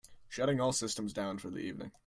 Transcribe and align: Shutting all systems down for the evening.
Shutting 0.29 0.59
all 0.59 0.73
systems 0.73 1.13
down 1.13 1.37
for 1.37 1.51
the 1.51 1.59
evening. 1.59 1.91